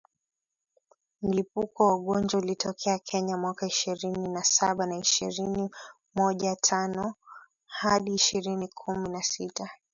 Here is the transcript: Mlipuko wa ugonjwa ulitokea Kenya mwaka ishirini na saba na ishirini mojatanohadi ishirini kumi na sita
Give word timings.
Mlipuko 1.21 1.87
wa 1.87 1.95
ugonjwa 1.95 2.39
ulitokea 2.39 2.99
Kenya 2.99 3.37
mwaka 3.37 3.67
ishirini 3.67 4.27
na 4.27 4.43
saba 4.43 4.85
na 4.85 4.97
ishirini 4.97 5.69
mojatanohadi 6.15 8.13
ishirini 8.13 8.67
kumi 8.67 9.09
na 9.09 9.23
sita 9.23 9.69